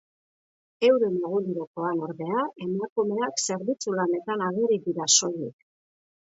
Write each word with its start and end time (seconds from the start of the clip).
Euren 0.87 1.19
egunerokoan, 1.27 2.01
ordea, 2.07 2.47
emakumeak 2.67 3.45
zerbitzu 3.45 3.97
lanetan 4.01 4.45
ageri 4.49 4.83
dira 4.89 5.11
soilik. 5.21 5.59